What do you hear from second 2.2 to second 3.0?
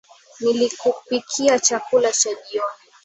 jioni